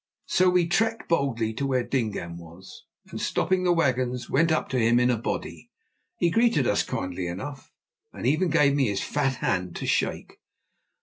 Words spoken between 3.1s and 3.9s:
and, stopping the